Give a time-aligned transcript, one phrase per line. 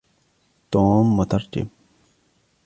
[0.71, 1.67] توم مترجم.